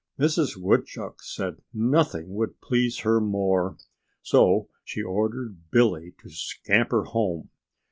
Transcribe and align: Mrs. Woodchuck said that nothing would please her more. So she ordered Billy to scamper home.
Mrs. 0.17 0.57
Woodchuck 0.57 1.21
said 1.21 1.57
that 1.57 1.63
nothing 1.75 2.33
would 2.33 2.59
please 2.59 3.01
her 3.01 3.21
more. 3.21 3.77
So 4.23 4.67
she 4.83 5.03
ordered 5.03 5.69
Billy 5.69 6.15
to 6.23 6.29
scamper 6.31 7.03
home. 7.03 7.51